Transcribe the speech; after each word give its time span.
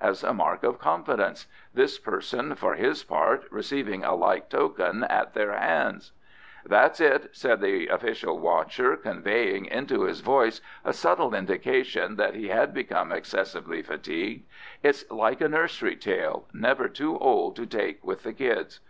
"As 0.00 0.24
a 0.24 0.32
mark 0.32 0.62
of 0.62 0.78
confidence; 0.78 1.46
this 1.74 1.98
person, 1.98 2.54
for 2.54 2.72
his 2.74 3.02
part, 3.04 3.42
receiving 3.50 4.02
a 4.02 4.14
like 4.14 4.48
token 4.48 5.04
at 5.10 5.34
their 5.34 5.52
hands." 5.52 6.12
"That's 6.64 7.00
it," 7.02 7.36
said 7.36 7.60
the 7.60 7.88
official 7.88 8.38
watcher, 8.38 8.96
conveying 8.96 9.66
into 9.66 10.04
his 10.04 10.20
voice 10.22 10.62
a 10.86 10.94
subtle 10.94 11.34
indication 11.34 12.16
that 12.16 12.34
he 12.34 12.48
had 12.48 12.72
become 12.72 13.12
excessively 13.12 13.82
fatigued. 13.82 14.48
"It's 14.82 15.04
like 15.10 15.42
a 15.42 15.50
nursery 15.50 15.96
tale 15.96 16.46
never 16.54 16.88
too 16.88 17.18
old 17.18 17.54
to 17.56 17.66
take 17.66 18.02
with 18.02 18.22
the 18.22 18.32
kids. 18.32 18.80